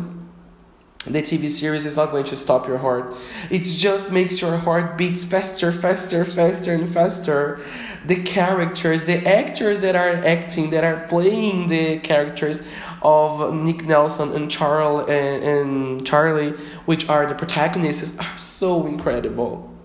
the 1.05 1.21
TV 1.21 1.47
series 1.47 1.85
is 1.85 1.95
not 1.95 2.11
going 2.11 2.25
to 2.25 2.35
stop 2.35 2.67
your 2.67 2.77
heart. 2.77 3.15
It 3.49 3.63
just 3.63 4.11
makes 4.11 4.41
your 4.41 4.57
heart 4.57 4.97
beats 4.97 5.23
faster, 5.23 5.71
faster, 5.71 6.25
faster, 6.25 6.73
and 6.73 6.87
faster. 6.87 7.59
The 8.05 8.21
characters, 8.23 9.05
the 9.05 9.25
actors 9.25 9.79
that 9.79 9.95
are 9.95 10.09
acting, 10.09 10.69
that 10.71 10.83
are 10.83 11.07
playing 11.07 11.67
the 11.67 11.99
characters 11.99 12.67
of 13.01 13.53
Nick 13.53 13.85
Nelson 13.85 14.33
and 14.33 14.51
Charles 14.51 15.09
eh, 15.09 15.13
and, 15.13 15.43
and 15.43 16.05
Charlie, 16.05 16.51
which 16.85 17.07
are 17.09 17.25
the 17.25 17.35
protagonists, 17.35 18.17
are 18.19 18.37
so 18.37 18.85
incredible. 18.85 19.76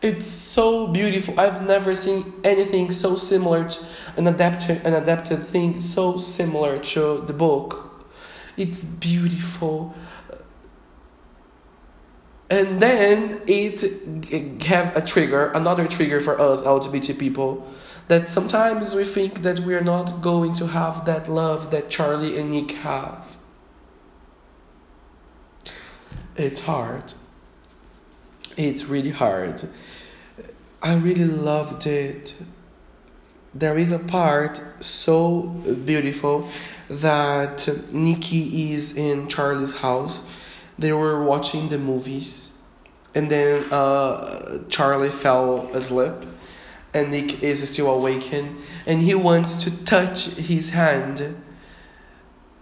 It's 0.00 0.26
so 0.26 0.86
beautiful. 0.86 1.38
I've 1.40 1.66
never 1.66 1.94
seen 1.94 2.32
anything 2.44 2.92
so 2.92 3.16
similar 3.16 3.68
to 3.68 3.86
an 4.16 4.28
adapted 4.28 4.84
an 4.84 4.94
adapted 4.94 5.44
thing 5.44 5.80
so 5.80 6.16
similar 6.16 6.78
to 6.78 7.24
the 7.26 7.32
book. 7.32 8.06
It's 8.56 8.84
beautiful. 8.84 9.94
And 12.50 12.80
then 12.80 13.42
it 13.46 13.82
have 14.64 14.96
a 14.96 15.02
trigger, 15.02 15.50
another 15.52 15.86
trigger 15.86 16.20
for 16.20 16.40
us 16.40 16.62
LGBT 16.62 17.18
people 17.18 17.66
that 18.06 18.28
sometimes 18.28 18.94
we 18.94 19.04
think 19.04 19.42
that 19.42 19.60
we 19.60 19.74
are 19.74 19.84
not 19.84 20.22
going 20.22 20.54
to 20.54 20.66
have 20.66 21.04
that 21.04 21.28
love 21.28 21.70
that 21.72 21.90
Charlie 21.90 22.38
and 22.38 22.50
Nick 22.50 22.72
have. 22.72 23.36
It's 26.36 26.60
hard. 26.60 27.12
It's 28.56 28.86
really 28.86 29.10
hard. 29.10 29.62
I 30.80 30.94
really 30.94 31.24
loved 31.24 31.86
it. 31.86 32.36
There 33.52 33.76
is 33.76 33.90
a 33.90 33.98
part 33.98 34.60
so 34.80 35.42
beautiful 35.84 36.48
that 36.88 37.68
Nikki 37.90 38.72
is 38.72 38.96
in 38.96 39.26
Charlie's 39.26 39.74
house. 39.74 40.22
They 40.78 40.92
were 40.92 41.24
watching 41.24 41.68
the 41.68 41.78
movies, 41.78 42.56
and 43.12 43.28
then 43.28 43.64
uh, 43.72 44.60
Charlie 44.68 45.10
fell 45.10 45.68
asleep, 45.72 46.12
and 46.94 47.10
Nick 47.10 47.42
is 47.42 47.68
still 47.68 47.92
awakened, 47.92 48.56
and 48.86 49.02
he 49.02 49.16
wants 49.16 49.64
to 49.64 49.84
touch 49.84 50.26
his 50.26 50.70
hand. 50.70 51.42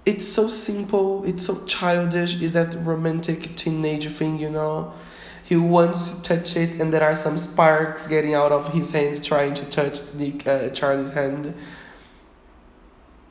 It's 0.07 0.27
so 0.27 0.49
simple, 0.49 1.23
it's 1.25 1.45
so 1.45 1.65
childish, 1.67 2.41
is 2.41 2.55
that 2.55 2.75
romantic 2.77 3.57
teenage 3.57 4.09
thing, 4.09 4.39
you 4.39 4.49
know? 4.49 4.95
He 5.47 5.55
wants 5.55 6.11
to 6.11 6.23
touch 6.23 6.57
it, 6.57 6.81
and 6.81 6.93
there 6.93 7.05
are 7.05 7.15
some 7.15 7.39
sparks 7.39 8.09
getting 8.09 8.35
out 8.35 8.51
of 8.51 8.73
his 8.73 8.91
hand 8.91 9.23
trying 9.23 9.55
to 9.55 9.65
touch 9.71 10.13
Nick, 10.15 10.45
uh, 10.45 10.71
Charlie's 10.71 11.13
hand. 11.13 11.55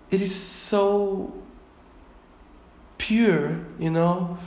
It 0.09 0.21
is 0.21 0.33
so 0.33 1.33
pure, 2.97 3.59
you 3.77 3.89
know? 3.89 4.37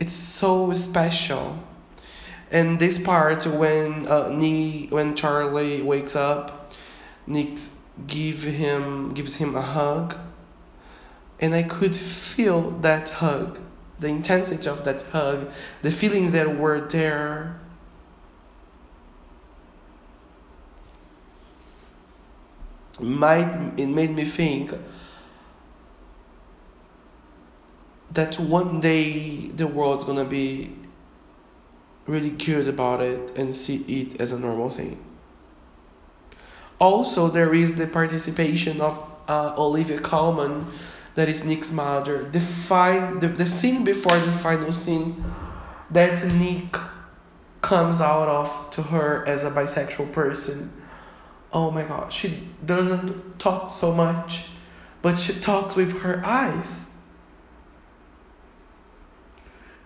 It's 0.00 0.14
so 0.14 0.72
special. 0.72 1.58
And 2.50 2.78
this 2.78 2.98
part 2.98 3.46
when 3.46 4.06
uh, 4.06 4.30
Nick, 4.30 4.90
when 4.90 5.14
Charlie 5.14 5.82
wakes 5.82 6.16
up, 6.16 6.72
Nick 7.26 7.58
give 8.06 8.42
him 8.42 9.12
gives 9.12 9.36
him 9.36 9.54
a 9.56 9.62
hug, 9.62 10.16
and 11.40 11.54
I 11.54 11.64
could 11.64 11.94
feel 11.94 12.70
that 12.70 13.08
hug 13.10 13.58
the 14.00 14.08
intensity 14.08 14.68
of 14.68 14.84
that 14.84 15.02
hug, 15.12 15.50
the 15.82 15.90
feelings 15.90 16.32
that 16.32 16.56
were 16.56 16.80
there. 16.80 17.60
Might 23.00 23.72
it 23.76 23.86
made 23.86 24.10
me 24.10 24.24
think 24.24 24.72
that 28.12 28.36
one 28.38 28.80
day 28.80 29.48
the 29.48 29.66
world's 29.66 30.04
gonna 30.04 30.24
be 30.24 30.76
really 32.06 32.30
good 32.30 32.68
about 32.68 33.00
it 33.00 33.36
and 33.36 33.52
see 33.54 33.76
it 33.88 34.20
as 34.20 34.30
a 34.32 34.38
normal 34.38 34.70
thing. 34.70 35.02
Also, 36.78 37.28
there 37.28 37.54
is 37.54 37.76
the 37.76 37.86
participation 37.86 38.80
of 38.80 38.98
uh, 39.28 39.54
Olivia 39.56 39.98
Colman 40.00 40.66
that 41.14 41.28
is 41.28 41.44
Nick's 41.44 41.70
mother. 41.70 42.24
The, 42.24 42.40
fine, 42.40 43.20
the, 43.20 43.28
the 43.28 43.46
scene 43.46 43.84
before 43.84 44.18
the 44.18 44.32
final 44.32 44.72
scene 44.72 45.24
that 45.90 46.24
Nick 46.34 46.76
comes 47.62 48.00
out 48.00 48.28
of 48.28 48.70
to 48.70 48.82
her 48.82 49.26
as 49.26 49.44
a 49.44 49.50
bisexual 49.50 50.12
person. 50.12 50.72
Oh 51.52 51.70
my 51.70 51.82
god, 51.82 52.12
she 52.12 52.48
doesn't 52.66 53.38
talk 53.38 53.70
so 53.70 53.92
much, 53.92 54.50
but 55.02 55.18
she 55.18 55.32
talks 55.34 55.76
with 55.76 56.02
her 56.02 56.20
eyes. 56.24 56.98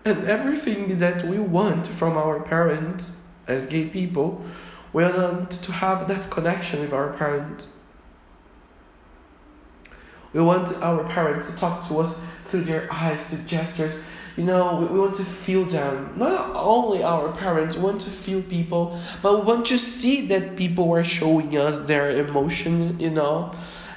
And 0.03 0.23
everything 0.23 0.97
that 0.99 1.23
we 1.23 1.37
want 1.39 1.85
from 1.85 2.17
our 2.17 2.41
parents 2.41 3.21
as 3.47 3.67
gay 3.67 3.85
people, 3.85 4.43
we 4.93 5.03
want 5.03 5.51
to 5.51 5.71
have 5.71 6.07
that 6.07 6.29
connection 6.31 6.79
with 6.79 6.93
our 6.93 7.13
parents. 7.13 7.69
We 10.33 10.41
want 10.41 10.75
our 10.77 11.03
parents 11.03 11.47
to 11.47 11.55
talk 11.55 11.87
to 11.87 11.99
us 11.99 12.19
through 12.45 12.61
their 12.61 12.91
eyes, 12.91 13.25
through 13.25 13.43
gestures. 13.45 14.03
You 14.37 14.43
know, 14.45 14.75
we, 14.77 14.85
we 14.85 14.99
want 14.99 15.15
to 15.15 15.23
feel 15.23 15.65
them. 15.65 16.13
Not 16.15 16.51
only 16.55 17.03
our 17.03 17.31
parents 17.31 17.77
want 17.77 18.01
to 18.01 18.09
feel 18.09 18.41
people, 18.41 18.99
but 19.21 19.39
we 19.39 19.41
want 19.45 19.65
to 19.67 19.77
see 19.77 20.27
that 20.27 20.55
people 20.55 20.91
are 20.93 21.03
showing 21.03 21.57
us 21.57 21.79
their 21.79 22.11
emotion, 22.11 22.99
you 22.99 23.09
know. 23.09 23.51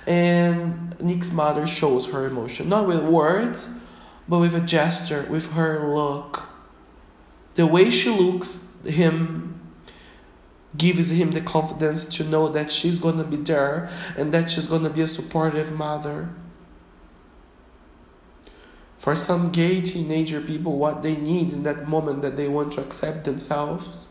And 0.06 0.98
Nick's 1.00 1.32
mother 1.32 1.66
shows 1.66 2.10
her 2.12 2.26
emotion, 2.26 2.68
not 2.68 2.86
with 2.86 3.04
words, 3.04 3.68
but 4.28 4.38
with 4.38 4.54
a 4.54 4.60
gesture, 4.60 5.26
with 5.30 5.52
her 5.52 5.94
look. 5.94 6.48
The 7.54 7.66
way 7.66 7.90
she 7.90 8.10
looks 8.10 8.72
him 8.84 9.51
gives 10.76 11.10
him 11.10 11.32
the 11.32 11.40
confidence 11.40 12.04
to 12.16 12.24
know 12.24 12.48
that 12.48 12.72
she's 12.72 12.98
going 12.98 13.18
to 13.18 13.24
be 13.24 13.36
there 13.36 13.90
and 14.16 14.32
that 14.32 14.50
she's 14.50 14.68
going 14.68 14.82
to 14.82 14.90
be 14.90 15.02
a 15.02 15.06
supportive 15.06 15.76
mother. 15.76 16.30
For 18.98 19.16
some 19.16 19.50
gay 19.50 19.80
teenager 19.80 20.40
people, 20.40 20.78
what 20.78 21.02
they 21.02 21.16
need 21.16 21.52
in 21.52 21.64
that 21.64 21.88
moment 21.88 22.22
that 22.22 22.36
they 22.36 22.48
want 22.48 22.72
to 22.74 22.80
accept 22.80 23.24
themselves 23.24 24.08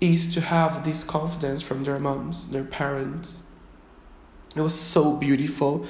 is 0.00 0.34
to 0.34 0.40
have 0.40 0.84
this 0.84 1.04
confidence 1.04 1.62
from 1.62 1.84
their 1.84 1.98
moms, 1.98 2.50
their 2.50 2.64
parents. 2.64 3.44
It 4.54 4.60
was 4.60 4.78
so 4.78 5.16
beautiful. 5.16 5.86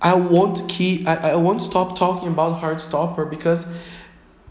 I 0.00 0.14
won't 0.14 0.68
keep 0.68 1.06
I, 1.06 1.30
I 1.32 1.36
won't 1.36 1.62
stop 1.62 1.96
talking 1.96 2.28
about 2.28 2.60
Heartstopper 2.60 3.28
because 3.28 3.66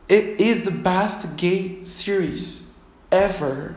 it 0.07 0.39
is 0.41 0.63
the 0.63 0.71
best 0.71 1.37
gay 1.37 1.83
series 1.83 2.77
ever. 3.11 3.75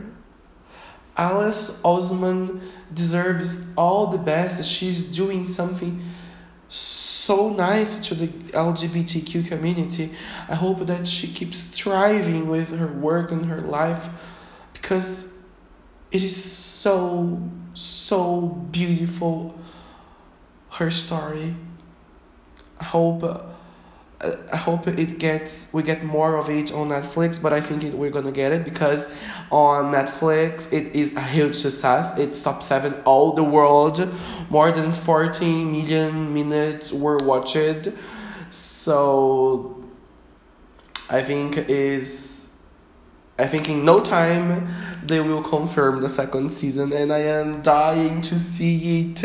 Alice 1.17 1.81
Oseman 1.81 2.61
deserves 2.93 3.73
all 3.75 4.07
the 4.07 4.19
best. 4.19 4.63
She's 4.63 5.15
doing 5.15 5.43
something 5.43 6.01
so 6.69 7.49
nice 7.49 8.07
to 8.07 8.15
the 8.15 8.27
LGBTQ 8.27 9.47
community. 9.47 10.11
I 10.47 10.55
hope 10.55 10.85
that 10.85 11.07
she 11.07 11.27
keeps 11.27 11.63
thriving 11.63 12.47
with 12.47 12.77
her 12.77 12.87
work 12.87 13.31
and 13.31 13.45
her 13.47 13.61
life 13.61 14.09
because 14.73 15.33
it 16.11 16.23
is 16.23 16.35
so, 16.35 17.41
so 17.73 18.41
beautiful. 18.71 19.57
Her 20.69 20.91
story. 20.91 21.55
I 22.79 22.83
hope 22.83 23.23
I 24.19 24.55
hope 24.57 24.87
it 24.87 25.19
gets 25.19 25.71
we 25.73 25.83
get 25.83 26.03
more 26.03 26.37
of 26.37 26.49
it 26.49 26.73
on 26.73 26.89
Netflix, 26.89 27.39
but 27.41 27.53
I 27.53 27.61
think 27.61 27.83
it, 27.83 27.93
we're 27.93 28.09
gonna 28.09 28.31
get 28.31 28.51
it 28.51 28.65
because 28.65 29.15
on 29.51 29.93
Netflix 29.93 30.73
it 30.73 30.95
is 30.95 31.15
a 31.15 31.21
huge 31.21 31.55
success. 31.55 32.17
It's 32.17 32.41
top 32.41 32.63
seven 32.63 32.95
all 33.05 33.33
the 33.33 33.43
world. 33.43 34.09
More 34.49 34.71
than 34.71 34.91
fourteen 34.91 35.71
million 35.71 36.33
minutes 36.33 36.91
were 36.91 37.17
watched. 37.17 37.89
So 38.49 39.83
I 41.11 41.21
think 41.21 41.57
is 41.69 42.49
I 43.37 43.45
think 43.45 43.69
in 43.69 43.85
no 43.85 44.01
time 44.01 44.67
they 45.05 45.19
will 45.19 45.43
confirm 45.43 46.01
the 46.01 46.09
second 46.09 46.51
season, 46.51 46.91
and 46.91 47.11
I 47.13 47.19
am 47.19 47.61
dying 47.61 48.23
to 48.23 48.39
see 48.39 49.11
it. 49.11 49.23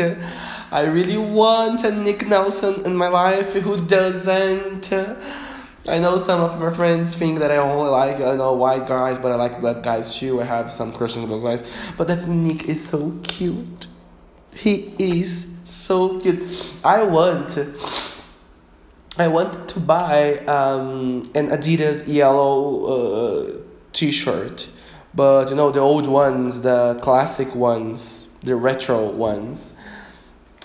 I 0.73 0.85
really 0.85 1.19
want 1.19 1.83
a 1.83 1.91
Nick 1.91 2.27
Nelson 2.27 2.83
in 2.83 2.95
my 2.95 3.07
life. 3.07 3.53
Who 3.53 3.77
doesn't? 3.77 4.91
I 5.87 5.99
know 5.99 6.17
some 6.17 6.41
of 6.41 6.59
my 6.59 6.71
friends 6.71 7.13
think 7.13 7.37
that 7.37 7.51
I 7.51 7.57
only 7.57 7.91
like 7.91 8.15
I 8.15 8.35
know 8.35 8.53
white 8.53 8.87
guys, 8.87 9.19
but 9.19 9.31
I 9.31 9.35
like 9.35 9.61
black 9.61 9.83
guys 9.83 10.17
too. 10.17 10.41
I 10.41 10.45
have 10.45 10.73
some 10.73 10.91
on 10.91 11.27
black 11.27 11.43
guys, 11.43 11.63
but 11.95 12.07
that 12.07 12.27
Nick 12.27 12.67
is 12.67 12.83
so 12.83 13.13
cute. 13.21 13.85
He 14.51 14.95
is 14.97 15.53
so 15.63 16.19
cute. 16.19 16.41
I 16.83 17.03
want. 17.03 17.55
I 19.19 19.27
want 19.27 19.69
to 19.69 19.79
buy 19.79 20.37
um, 20.47 21.29
an 21.35 21.49
Adidas 21.49 22.11
yellow 22.11 22.85
uh, 22.85 23.57
T-shirt, 23.91 24.71
but 25.13 25.51
you 25.51 25.55
know 25.55 25.69
the 25.69 25.81
old 25.81 26.07
ones, 26.07 26.63
the 26.63 26.97
classic 27.03 27.53
ones, 27.53 28.27
the 28.41 28.55
retro 28.55 29.11
ones 29.11 29.77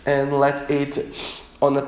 and 0.09 0.33
let 0.33 0.71
it 0.71 0.99
on 1.61 1.77
a 1.77 1.87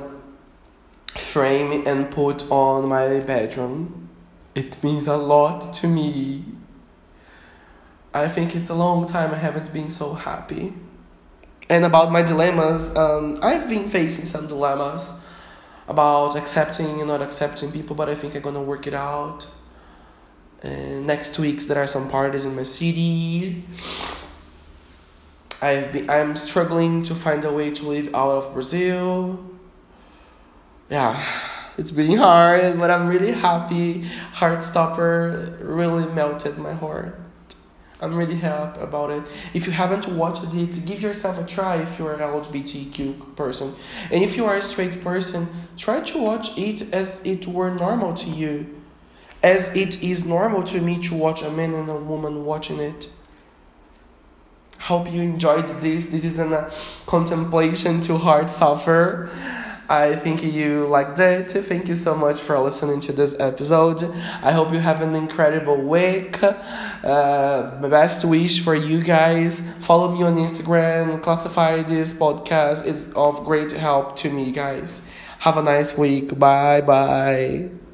frame 1.18 1.86
and 1.86 2.10
put 2.10 2.48
on 2.50 2.86
my 2.86 3.20
bedroom. 3.20 4.10
It 4.54 4.82
means 4.84 5.06
a 5.06 5.16
lot 5.16 5.72
to 5.74 5.86
me. 5.88 6.44
I 8.12 8.28
think 8.28 8.54
it's 8.54 8.68
a 8.68 8.74
long 8.74 9.06
time 9.06 9.32
I 9.32 9.36
haven't 9.36 9.72
been 9.72 9.88
so 9.88 10.12
happy. 10.12 10.74
And 11.70 11.84
about 11.84 12.12
my 12.12 12.22
dilemmas, 12.22 12.94
um, 12.94 13.38
I've 13.42 13.68
been 13.68 13.88
facing 13.88 14.26
some 14.26 14.48
dilemmas 14.48 15.18
about 15.88 16.36
accepting 16.36 17.00
and 17.00 17.08
not 17.08 17.22
accepting 17.22 17.72
people, 17.72 17.96
but 17.96 18.10
I 18.10 18.14
think 18.14 18.34
I'm 18.34 18.42
gonna 18.42 18.62
work 18.62 18.86
it 18.86 18.94
out. 18.94 19.46
And 20.62 21.06
next 21.06 21.38
weeks 21.38 21.66
there 21.66 21.82
are 21.82 21.86
some 21.86 22.10
parties 22.10 22.44
in 22.44 22.54
my 22.54 22.64
city. 22.64 23.64
I've 25.62 25.92
been, 25.92 26.08
I'm 26.08 26.36
struggling 26.36 27.02
to 27.02 27.14
find 27.14 27.44
a 27.44 27.52
way 27.52 27.70
to 27.70 27.86
live 27.86 28.14
out 28.14 28.30
of 28.30 28.54
Brazil. 28.54 29.44
Yeah, 30.88 31.22
it's 31.76 31.90
been 31.90 32.16
hard, 32.16 32.78
but 32.78 32.90
I'm 32.90 33.06
really 33.06 33.32
happy. 33.32 34.02
Heartstopper 34.34 35.58
really 35.60 36.06
melted 36.12 36.58
my 36.58 36.72
heart. 36.72 37.20
I'm 38.00 38.14
really 38.14 38.36
happy 38.36 38.80
about 38.80 39.10
it. 39.10 39.22
If 39.52 39.66
you 39.66 39.72
haven't 39.72 40.08
watched 40.08 40.42
it, 40.54 40.86
give 40.86 41.02
yourself 41.02 41.38
a 41.38 41.44
try 41.44 41.76
if 41.76 41.98
you're 41.98 42.14
an 42.14 42.20
LGBTQ 42.20 43.36
person. 43.36 43.74
And 44.10 44.24
if 44.24 44.36
you 44.36 44.46
are 44.46 44.54
a 44.54 44.62
straight 44.62 45.04
person, 45.04 45.46
try 45.76 46.00
to 46.00 46.22
watch 46.22 46.56
it 46.56 46.94
as 46.94 47.24
it 47.26 47.46
were 47.46 47.70
normal 47.70 48.14
to 48.14 48.30
you. 48.30 48.80
As 49.42 49.74
it 49.76 50.02
is 50.02 50.26
normal 50.26 50.62
to 50.64 50.80
me 50.80 51.02
to 51.02 51.14
watch 51.14 51.42
a 51.42 51.50
man 51.50 51.74
and 51.74 51.90
a 51.90 51.96
woman 51.96 52.46
watching 52.46 52.80
it. 52.80 53.10
Hope 54.80 55.12
you 55.12 55.20
enjoyed 55.22 55.80
this. 55.80 56.08
This 56.08 56.24
is 56.24 56.38
a 56.38 56.70
contemplation 57.06 58.00
to 58.02 58.12
Heartstopper. 58.14 59.30
I 59.90 60.14
think 60.14 60.42
you 60.42 60.86
liked 60.86 61.18
it. 61.18 61.50
Thank 61.50 61.88
you 61.88 61.96
so 61.96 62.14
much 62.14 62.40
for 62.40 62.56
listening 62.58 63.00
to 63.00 63.12
this 63.12 63.38
episode. 63.40 64.04
I 64.42 64.52
hope 64.52 64.72
you 64.72 64.78
have 64.78 65.02
an 65.02 65.14
incredible 65.16 65.76
week. 65.76 66.40
Uh, 66.42 67.78
my 67.80 67.88
best 67.88 68.24
wish 68.24 68.64
for 68.64 68.74
you 68.74 69.02
guys. 69.02 69.60
Follow 69.80 70.12
me 70.14 70.22
on 70.22 70.36
Instagram. 70.36 71.20
Classify 71.22 71.82
this 71.82 72.12
podcast. 72.12 72.86
It's 72.86 73.06
of 73.14 73.44
great 73.44 73.72
help 73.72 74.16
to 74.16 74.30
me, 74.30 74.52
guys. 74.52 75.02
Have 75.40 75.58
a 75.58 75.62
nice 75.62 75.96
week. 75.98 76.38
Bye 76.38 76.80
bye. 76.82 77.89